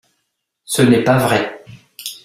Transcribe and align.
Ce 0.65 0.81
n’est 0.81 1.03
pas 1.03 1.19
vrai. 1.19 1.63